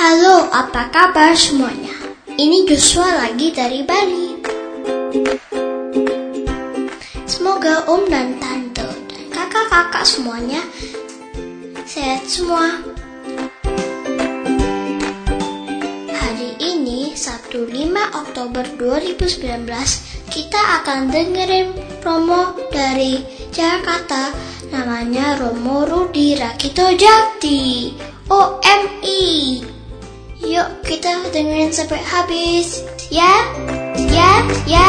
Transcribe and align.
Halo, 0.00 0.48
apa 0.48 0.88
kabar 0.88 1.36
semuanya? 1.36 1.92
Ini 2.24 2.64
Joshua 2.64 3.20
lagi 3.20 3.52
dari 3.52 3.84
Bali. 3.84 4.32
Semoga 7.28 7.84
Om 7.84 8.08
dan 8.08 8.40
Tante 8.40 8.88
dan 8.88 9.24
kakak-kakak 9.28 10.08
semuanya 10.08 10.64
sehat 11.84 12.24
semua. 12.24 12.80
Hari 16.16 16.56
ini, 16.64 17.12
Sabtu 17.12 17.68
5 17.68 17.92
Oktober 18.24 18.64
2019, 18.80 19.68
kita 20.32 20.80
akan 20.80 21.12
dengerin 21.12 21.76
promo 22.00 22.56
dari 22.72 23.20
Jakarta 23.52 24.32
namanya 24.72 25.36
Romo 25.36 25.84
Rudi 25.84 26.40
Rakito 26.40 26.88
Jakti 26.96 27.92
OMI 28.32 29.69
Yuk 30.40 30.68
kita 30.88 31.28
dengerin 31.28 31.68
sampai 31.68 32.00
habis 32.00 32.80
Ya, 33.12 33.44
ya, 34.08 34.32
ya 34.64 34.88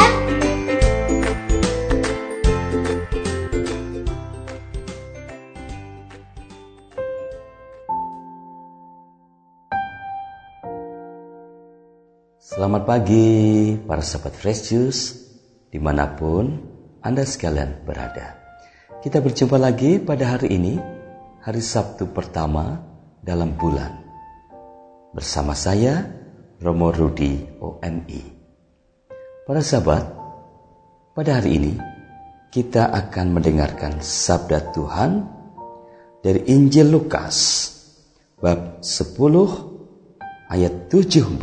Selamat 12.39 12.87
pagi 12.87 13.75
para 13.83 13.99
sahabat 13.99 14.39
Fresh 14.39 14.71
Juice 14.71 15.03
di 15.67 15.79
mana 15.83 16.15
pun 16.15 16.63
Anda 17.03 17.27
sekalian 17.27 17.83
berada. 17.83 18.39
Kita 19.03 19.19
berjumpa 19.19 19.57
lagi 19.59 19.97
pada 19.97 20.37
hari 20.37 20.55
ini, 20.55 20.77
hari 21.41 21.63
Sabtu 21.63 22.11
pertama 22.13 22.77
dalam 23.23 23.57
bulan. 23.57 24.10
Bersama 25.11 25.51
saya, 25.51 26.07
Romo 26.63 26.87
Rudi 26.87 27.35
OMI. 27.59 28.23
Para 29.43 29.59
sahabat, 29.59 30.07
pada 31.11 31.35
hari 31.35 31.59
ini 31.59 31.75
kita 32.47 32.95
akan 32.95 33.35
mendengarkan 33.35 33.99
sabda 33.99 34.71
Tuhan 34.71 35.27
dari 36.23 36.47
Injil 36.55 36.95
Lukas 36.95 37.35
bab 38.39 38.79
10 38.79 40.47
ayat 40.47 40.87
17 40.87 41.35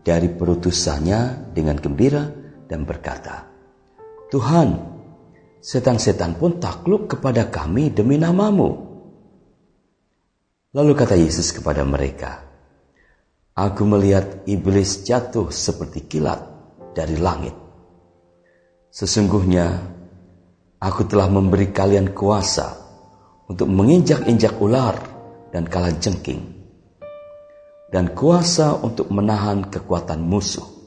dari 0.05 0.29
perutusannya 0.29 1.49
dengan 1.57 1.73
gembira 1.81 2.38
dan 2.69 2.85
berkata, 2.85 3.49
Tuhan, 4.29 4.77
setan-setan 5.57 6.37
pun 6.37 6.61
takluk 6.61 7.09
kepada 7.09 7.49
kami 7.49 7.89
demi 7.89 8.21
namamu. 8.21 8.87
Lalu 10.69 10.93
kata 10.93 11.17
Yesus 11.17 11.49
kepada 11.49 11.81
mereka, 11.81 12.45
Aku 13.57 13.83
melihat 13.83 14.47
iblis 14.47 15.03
jatuh 15.03 15.51
seperti 15.51 16.07
kilat 16.07 16.39
dari 16.95 17.19
langit. 17.19 17.57
Sesungguhnya 18.93 19.97
Aku 20.79 21.03
telah 21.03 21.27
memberi 21.27 21.75
kalian 21.75 22.15
kuasa 22.15 22.71
untuk 23.51 23.67
menginjak-injak 23.67 24.63
ular 24.63 24.95
dan 25.51 25.67
kala 25.67 25.91
jengking, 25.99 26.39
dan 27.91 28.15
kuasa 28.15 28.79
untuk 28.79 29.11
menahan 29.11 29.67
kekuatan 29.67 30.23
musuh, 30.23 30.78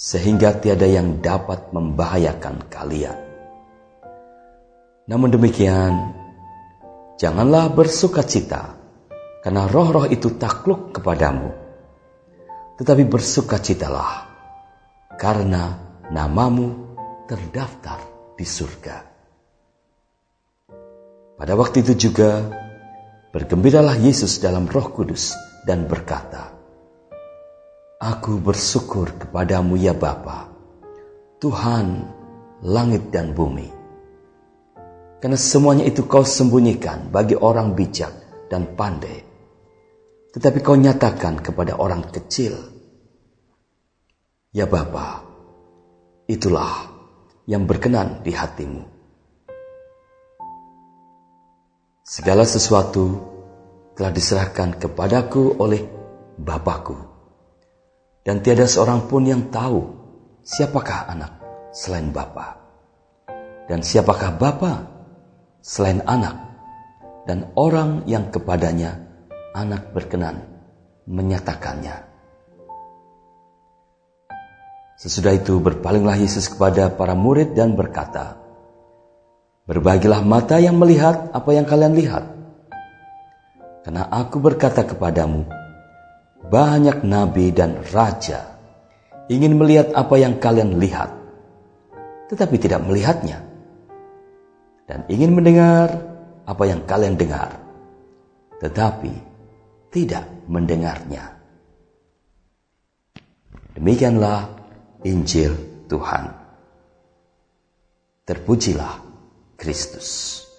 sehingga 0.00 0.56
tiada 0.56 0.88
yang 0.88 1.20
dapat 1.20 1.76
membahayakan 1.76 2.72
kalian. 2.72 3.20
Namun 5.04 5.28
demikian, 5.28 5.92
janganlah 7.20 7.68
bersuka 7.68 8.24
cita, 8.24 8.80
karena 9.44 9.68
roh-roh 9.68 10.08
itu 10.08 10.40
takluk 10.40 10.96
kepadamu, 10.96 11.52
tetapi 12.80 13.04
bersukacitalah, 13.12 14.24
karena 15.20 15.76
namamu 16.08 16.96
terdaftar 17.28 18.00
di 18.40 18.46
surga. 18.48 18.96
Pada 21.36 21.52
waktu 21.60 21.84
itu 21.84 22.08
juga 22.08 22.48
bergembiralah 23.36 24.00
Yesus 24.00 24.40
dalam 24.40 24.64
Roh 24.64 24.88
Kudus 24.96 25.36
dan 25.68 25.84
berkata, 25.84 26.59
Aku 28.00 28.40
bersyukur 28.40 29.12
kepadamu 29.12 29.76
ya 29.76 29.92
Bapa, 29.92 30.48
Tuhan 31.36 32.08
langit 32.64 33.12
dan 33.12 33.36
bumi. 33.36 33.68
Karena 35.20 35.36
semuanya 35.36 35.84
itu 35.84 36.08
kau 36.08 36.24
sembunyikan 36.24 37.12
bagi 37.12 37.36
orang 37.36 37.76
bijak 37.76 38.08
dan 38.48 38.72
pandai. 38.72 39.20
Tetapi 40.32 40.64
kau 40.64 40.80
nyatakan 40.80 41.44
kepada 41.44 41.76
orang 41.76 42.08
kecil. 42.08 42.56
Ya 44.56 44.64
Bapa, 44.64 45.20
itulah 46.24 46.88
yang 47.44 47.68
berkenan 47.68 48.24
di 48.24 48.32
hatimu. 48.32 48.80
Segala 52.00 52.48
sesuatu 52.48 53.20
telah 53.92 54.08
diserahkan 54.08 54.80
kepadaku 54.80 55.60
oleh 55.60 55.84
Bapakku. 56.40 57.09
Dan 58.20 58.44
tiada 58.44 58.68
seorang 58.68 59.08
pun 59.08 59.24
yang 59.24 59.48
tahu 59.48 59.80
siapakah 60.44 61.08
anak 61.08 61.32
selain 61.72 62.12
Bapa. 62.12 62.60
Dan 63.64 63.80
siapakah 63.80 64.36
Bapa 64.36 64.72
selain 65.64 66.04
anak. 66.04 66.36
Dan 67.24 67.52
orang 67.54 68.04
yang 68.10 68.32
kepadanya 68.32 69.00
anak 69.54 69.92
berkenan 69.94 70.50
menyatakannya. 71.06 72.10
Sesudah 75.00 75.32
itu 75.32 75.56
berpalinglah 75.64 76.20
Yesus 76.20 76.52
kepada 76.52 76.92
para 76.92 77.16
murid 77.16 77.56
dan 77.56 77.72
berkata, 77.72 78.36
Berbagilah 79.64 80.26
mata 80.26 80.58
yang 80.58 80.76
melihat 80.76 81.30
apa 81.30 81.50
yang 81.54 81.64
kalian 81.64 81.94
lihat. 81.94 82.24
Karena 83.86 84.02
aku 84.10 84.42
berkata 84.42 84.82
kepadamu, 84.82 85.46
banyak 86.44 87.04
nabi 87.04 87.52
dan 87.52 87.84
raja 87.92 88.50
ingin 89.30 89.54
melihat 89.54 89.94
apa 89.94 90.18
yang 90.18 90.42
kalian 90.42 90.82
lihat, 90.82 91.14
tetapi 92.26 92.58
tidak 92.58 92.82
melihatnya. 92.82 93.46
Dan 94.90 95.06
ingin 95.06 95.38
mendengar 95.38 96.02
apa 96.42 96.64
yang 96.66 96.82
kalian 96.82 97.14
dengar, 97.14 97.62
tetapi 98.58 99.14
tidak 99.94 100.26
mendengarnya. 100.50 101.38
Demikianlah 103.78 104.50
Injil 105.06 105.54
Tuhan. 105.86 106.34
Terpujilah 108.26 108.98
Kristus. 109.54 110.49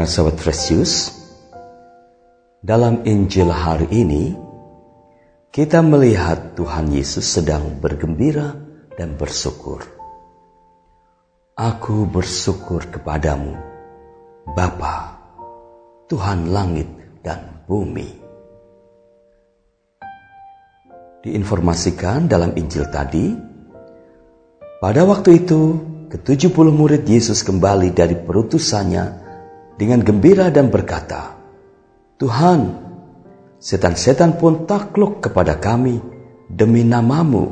Para 0.00 0.08
sahabat 0.08 0.40
Fresius, 0.40 1.12
dalam 2.64 3.04
Injil 3.04 3.52
hari 3.52 3.84
ini 3.92 4.32
kita 5.52 5.84
melihat 5.84 6.56
Tuhan 6.56 6.88
Yesus 6.88 7.28
sedang 7.28 7.76
bergembira 7.84 8.56
dan 8.96 9.20
bersyukur. 9.20 9.84
Aku 11.52 12.08
bersyukur 12.08 12.88
kepadamu, 12.88 13.52
Bapa, 14.56 15.20
Tuhan 16.08 16.48
langit 16.48 16.88
dan 17.20 17.68
bumi. 17.68 18.08
Diinformasikan 21.28 22.24
dalam 22.24 22.56
Injil 22.56 22.88
tadi, 22.88 23.36
pada 24.80 25.04
waktu 25.04 25.44
itu 25.44 25.76
ke-70 26.08 26.66
murid 26.72 27.04
Yesus 27.04 27.44
kembali 27.44 27.92
dari 27.92 28.16
perutusannya 28.16 29.19
dengan 29.80 30.04
gembira 30.04 30.52
dan 30.52 30.68
berkata, 30.68 31.40
Tuhan, 32.20 32.60
setan-setan 33.56 34.36
pun 34.36 34.68
takluk 34.68 35.24
kepada 35.24 35.56
kami 35.56 35.96
demi 36.52 36.84
namamu. 36.84 37.48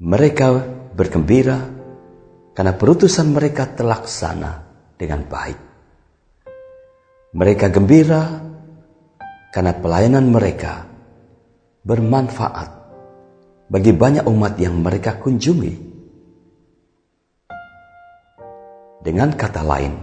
Mereka 0.00 0.46
bergembira 0.96 1.60
karena 2.56 2.72
perutusan 2.72 3.28
mereka 3.28 3.68
terlaksana 3.68 4.64
dengan 4.96 5.28
baik. 5.28 5.60
Mereka 7.36 7.68
gembira 7.68 8.24
karena 9.52 9.76
pelayanan 9.76 10.24
mereka 10.32 10.88
bermanfaat 11.84 12.70
bagi 13.68 13.92
banyak 13.92 14.24
umat 14.24 14.56
yang 14.56 14.80
mereka 14.80 15.20
kunjungi. 15.20 15.87
Dengan 19.08 19.32
kata 19.32 19.64
lain, 19.64 19.96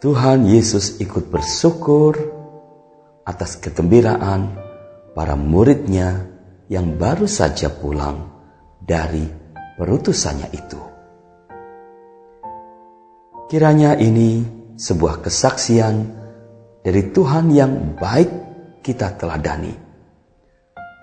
Tuhan 0.00 0.48
Yesus 0.48 0.96
ikut 1.04 1.28
bersyukur 1.28 2.16
atas 3.28 3.60
kegembiraan 3.60 4.56
para 5.12 5.36
muridnya 5.36 6.32
yang 6.72 6.96
baru 6.96 7.28
saja 7.28 7.68
pulang 7.68 8.24
dari 8.80 9.28
perutusannya 9.76 10.48
itu. 10.48 10.80
Kiranya 13.52 14.00
ini 14.00 14.40
sebuah 14.80 15.20
kesaksian 15.20 16.08
dari 16.80 17.12
Tuhan 17.12 17.52
yang 17.52 18.00
baik 18.00 18.32
kita 18.80 19.12
teladani. 19.12 19.76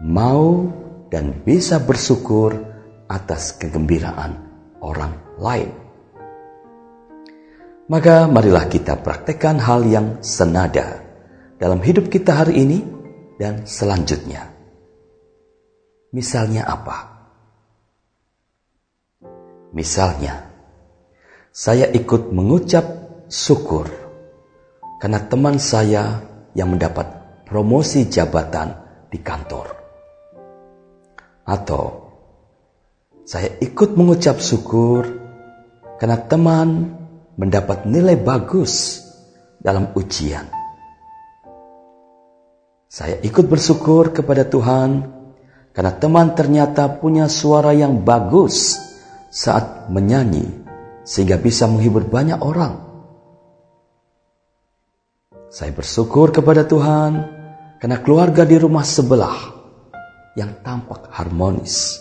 Mau 0.01 0.65
dan 1.13 1.45
bisa 1.45 1.77
bersyukur 1.77 2.57
atas 3.05 3.53
kegembiraan 3.53 4.33
orang 4.81 5.13
lain. 5.37 5.82
Maka 7.83 8.31
marilah 8.31 8.71
kita 8.71 8.95
praktekkan 9.03 9.59
hal 9.59 9.83
yang 9.83 10.23
senada 10.23 11.03
dalam 11.59 11.83
hidup 11.83 12.07
kita 12.07 12.31
hari 12.31 12.63
ini 12.63 12.79
dan 13.35 13.67
selanjutnya. 13.67 14.47
Misalnya 16.15 16.63
apa? 16.63 17.11
Misalnya, 19.75 20.47
saya 21.51 21.89
ikut 21.91 22.31
mengucap 22.31 22.85
syukur 23.27 23.89
karena 25.01 25.19
teman 25.27 25.59
saya 25.59 26.23
yang 26.55 26.71
mendapat 26.71 27.09
promosi 27.43 28.07
jabatan 28.07 28.79
di 29.11 29.19
kantor. 29.19 29.75
Atau 31.43 32.15
saya 33.27 33.59
ikut 33.59 33.99
mengucap 33.99 34.39
syukur 34.39 35.03
karena 35.99 36.15
teman 36.23 37.02
mendapat 37.37 37.89
nilai 37.89 38.17
bagus 38.19 39.01
dalam 39.57 39.93
ujian. 39.97 40.45
Saya 42.93 43.17
ikut 43.25 43.49
bersyukur 43.49 44.13
kepada 44.13 44.45
Tuhan 44.45 45.09
karena 45.73 45.91
teman 45.97 46.37
ternyata 46.37 46.85
punya 47.01 47.25
suara 47.25 47.73
yang 47.73 48.05
bagus 48.05 48.77
saat 49.33 49.89
menyanyi 49.89 50.45
sehingga 51.01 51.41
bisa 51.41 51.65
menghibur 51.65 52.05
banyak 52.05 52.37
orang. 52.37 52.77
Saya 55.49 55.73
bersyukur 55.73 56.29
kepada 56.29 56.65
Tuhan 56.69 57.11
karena 57.81 57.97
keluarga 58.01 58.45
di 58.45 58.61
rumah 58.61 58.85
sebelah 58.85 59.37
yang 60.37 60.61
tampak 60.61 61.09
harmonis. 61.13 61.97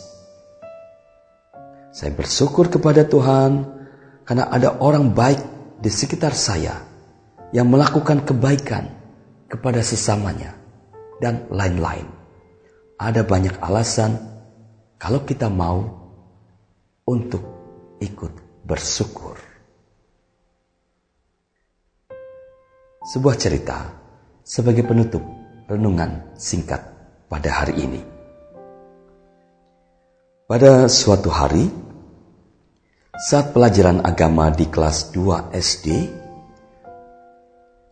Saya 1.93 2.13
bersyukur 2.17 2.73
kepada 2.73 3.05
Tuhan 3.05 3.82
karena 4.23 4.49
ada 4.51 4.79
orang 4.79 5.11
baik 5.11 5.41
di 5.83 5.91
sekitar 5.91 6.35
saya 6.35 6.79
yang 7.51 7.69
melakukan 7.69 8.23
kebaikan 8.23 8.89
kepada 9.51 9.85
sesamanya 9.85 10.57
dan 11.21 11.47
lain-lain. 11.53 12.09
Ada 12.97 13.27
banyak 13.27 13.59
alasan 13.61 14.15
kalau 14.97 15.27
kita 15.27 15.51
mau 15.51 15.83
untuk 17.05 17.43
ikut 17.99 18.63
bersyukur. 18.63 19.37
Sebuah 23.03 23.35
cerita 23.35 23.91
sebagai 24.47 24.87
penutup 24.87 25.23
renungan 25.67 26.39
singkat 26.39 26.79
pada 27.27 27.51
hari 27.51 27.75
ini. 27.83 28.01
Pada 30.47 30.87
suatu 30.87 31.33
hari, 31.33 31.67
saat 33.13 33.53
pelajaran 33.53 34.01
agama 34.09 34.49
di 34.49 34.73
kelas 34.73 35.13
2 35.13 35.53
SD, 35.53 35.87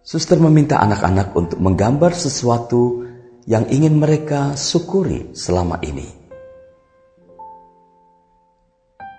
suster 0.00 0.40
meminta 0.40 0.80
anak-anak 0.80 1.36
untuk 1.36 1.60
menggambar 1.60 2.16
sesuatu 2.16 3.04
yang 3.44 3.68
ingin 3.68 4.00
mereka 4.00 4.56
syukuri 4.56 5.36
selama 5.36 5.76
ini. 5.84 6.08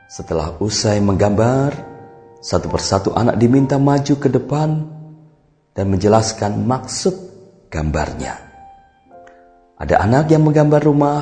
Setelah 0.09 0.57
usai 0.57 0.97
menggambar, 1.05 1.69
satu 2.41 2.65
persatu 2.65 3.13
anak 3.13 3.37
diminta 3.37 3.77
maju 3.77 4.17
ke 4.17 4.25
depan 4.25 4.69
dan 5.77 5.85
menjelaskan 5.85 6.65
maksud 6.65 7.13
gambarnya. 7.69 8.41
Ada 9.77 10.01
anak 10.01 10.33
yang 10.33 10.49
menggambar 10.49 10.81
rumah, 10.81 11.21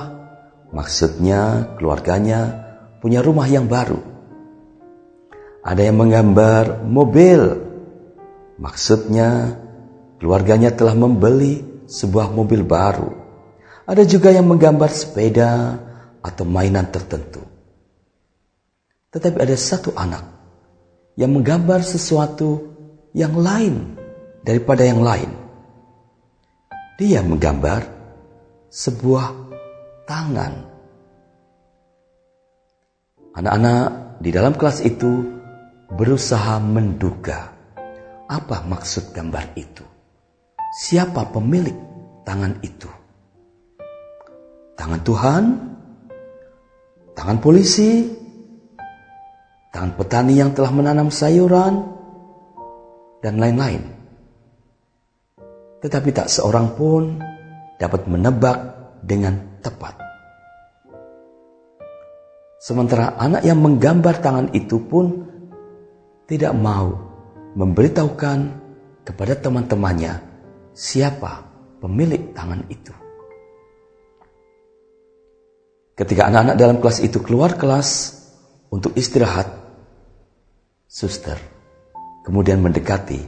maksudnya 0.72 1.76
keluarganya 1.76 2.64
punya 3.04 3.20
rumah 3.20 3.46
yang 3.52 3.68
baru 3.68 4.09
ada 5.70 5.86
yang 5.86 6.02
menggambar 6.02 6.82
mobil. 6.82 7.62
Maksudnya 8.58 9.62
keluarganya 10.18 10.74
telah 10.74 10.98
membeli 10.98 11.86
sebuah 11.86 12.34
mobil 12.34 12.66
baru. 12.66 13.14
Ada 13.86 14.02
juga 14.10 14.34
yang 14.34 14.50
menggambar 14.50 14.90
sepeda 14.90 15.78
atau 16.26 16.44
mainan 16.50 16.90
tertentu. 16.90 17.46
Tetapi 19.14 19.38
ada 19.38 19.54
satu 19.54 19.94
anak 19.94 20.26
yang 21.14 21.38
menggambar 21.38 21.86
sesuatu 21.86 22.74
yang 23.14 23.38
lain 23.38 23.94
daripada 24.42 24.82
yang 24.82 25.06
lain. 25.06 25.30
Dia 26.98 27.22
menggambar 27.22 27.86
sebuah 28.74 29.28
tangan. 30.10 30.54
Anak-anak 33.38 34.18
di 34.20 34.30
dalam 34.34 34.54
kelas 34.58 34.84
itu 34.84 35.39
berusaha 35.90 36.62
menduga 36.62 37.50
apa 38.30 38.62
maksud 38.62 39.10
gambar 39.10 39.58
itu. 39.58 39.82
Siapa 40.70 41.34
pemilik 41.34 41.74
tangan 42.22 42.62
itu? 42.62 42.90
Tangan 44.78 45.02
Tuhan? 45.02 45.44
Tangan 47.18 47.38
polisi? 47.42 48.06
Tangan 49.74 49.98
petani 49.98 50.38
yang 50.38 50.54
telah 50.54 50.70
menanam 50.70 51.10
sayuran? 51.10 51.90
Dan 53.20 53.42
lain-lain. 53.42 53.82
Tetapi 55.82 56.10
tak 56.14 56.30
seorang 56.30 56.78
pun 56.78 57.18
dapat 57.82 58.06
menebak 58.06 58.58
dengan 59.02 59.60
tepat. 59.60 59.98
Sementara 62.60 63.16
anak 63.16 63.48
yang 63.48 63.60
menggambar 63.64 64.20
tangan 64.20 64.48
itu 64.52 64.84
pun 64.84 65.26
tidak 66.30 66.54
mau 66.54 66.94
memberitahukan 67.58 68.40
kepada 69.02 69.34
teman-temannya 69.34 70.22
siapa 70.78 71.42
pemilik 71.82 72.30
tangan 72.38 72.62
itu. 72.70 72.94
Ketika 75.98 76.30
anak-anak 76.30 76.56
dalam 76.56 76.78
kelas 76.78 77.02
itu 77.02 77.20
keluar 77.26 77.58
kelas 77.58 78.16
untuk 78.70 78.94
istirahat, 78.94 79.50
suster 80.86 81.36
kemudian 82.24 82.62
mendekati 82.62 83.20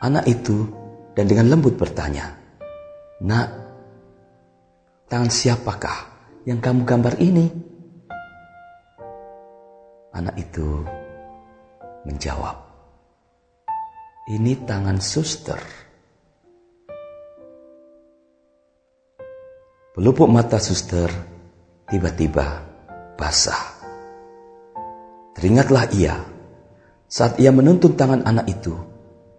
anak 0.00 0.24
itu 0.24 0.66
dan 1.12 1.28
dengan 1.28 1.52
lembut 1.52 1.76
bertanya, 1.76 2.32
Nak, 3.22 3.48
tangan 5.06 5.30
siapakah 5.30 6.10
yang 6.48 6.58
kamu 6.58 6.82
gambar 6.88 7.14
ini? 7.20 7.46
Anak 10.16 10.34
itu 10.40 10.82
menjawab, 12.06 12.56
"Ini 14.30 14.62
tangan 14.66 14.98
suster." 14.98 15.60
Pelupuk 19.92 20.24
mata 20.24 20.56
suster 20.56 21.12
tiba-tiba 21.84 22.64
basah. 23.20 23.76
Teringatlah 25.36 25.92
ia 25.92 26.16
saat 27.12 27.36
ia 27.36 27.52
menuntun 27.52 27.92
tangan 27.92 28.24
anak 28.24 28.48
itu 28.48 28.72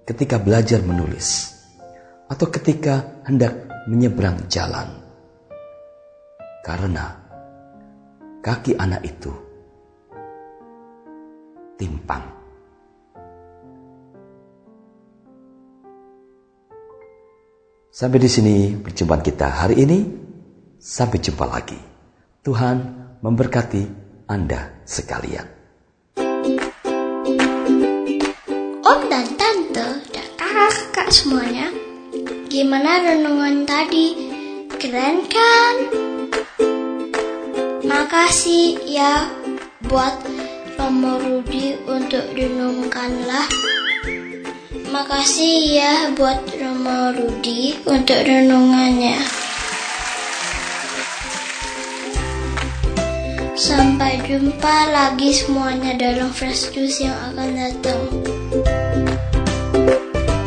ketika 0.06 0.38
belajar 0.38 0.86
menulis 0.86 1.58
atau 2.30 2.54
ketika 2.54 3.26
hendak 3.26 3.66
menyeberang 3.90 4.46
jalan. 4.46 4.94
Karena 6.62 7.18
kaki 8.46 8.78
anak 8.78 9.02
itu 9.10 9.34
timpang. 11.82 12.43
Sampai 17.94 18.18
di 18.18 18.26
sini 18.26 18.74
perjumpaan 18.74 19.22
kita 19.22 19.54
hari 19.54 19.86
ini. 19.86 20.02
Sampai 20.82 21.22
jumpa 21.22 21.46
lagi. 21.46 21.78
Tuhan 22.42 22.78
memberkati 23.22 23.86
Anda 24.26 24.82
sekalian. 24.82 25.46
Om 28.82 29.02
dan 29.14 29.30
Tante 29.38 29.88
dan 30.10 30.28
kakak-kakak 30.34 31.14
semuanya, 31.14 31.70
gimana 32.50 32.98
renungan 33.14 33.62
tadi? 33.70 34.18
Keren 34.82 35.30
kan? 35.30 35.76
Makasih 37.86 38.90
ya 38.90 39.30
buat 39.86 40.18
Romo 40.82 41.22
Rudi 41.22 41.78
untuk 41.86 42.26
renungkanlah. 42.34 43.46
Makasih 44.90 45.78
ya 45.78 45.94
buat 46.18 46.42
Rudi 46.84 47.80
untuk 47.88 48.20
renungannya. 48.28 49.16
Sampai 53.56 54.20
jumpa 54.28 54.92
lagi 54.92 55.32
semuanya 55.32 55.96
dalam 55.96 56.28
Fresh 56.36 56.76
Juice 56.76 57.08
yang 57.08 57.16
akan 57.32 57.50
datang. 57.56 58.04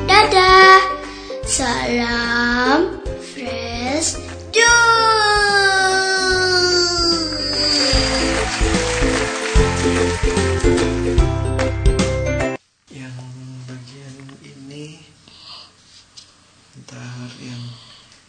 Dadah! 0.04 0.76
Salam 1.48 2.35
ntar 16.86 17.30
yang 17.42 17.62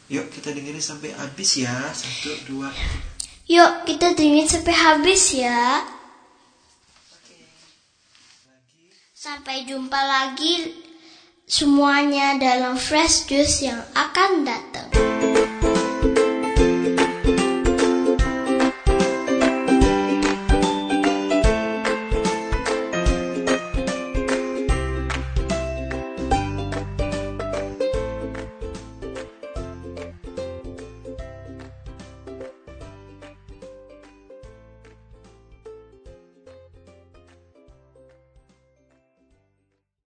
yuk 0.09 0.25
kita 0.33 0.49
dengerin 0.51 0.81
sampai 0.81 1.13
habis 1.13 1.61
ya 1.61 1.93
satu 1.93 2.33
dua 2.49 2.73
Yuk 3.47 3.87
kita 3.87 4.11
dengerin 4.11 4.43
sampai 4.43 4.75
habis 4.75 5.31
ya. 5.31 5.79
Sampai 9.15 9.63
jumpa 9.63 9.95
lagi 9.95 10.83
semuanya 11.47 12.35
dalam 12.35 12.75
Fresh 12.75 13.31
Juice 13.31 13.63
yang 13.63 13.79
akan 13.95 14.43
datang. 14.43 14.96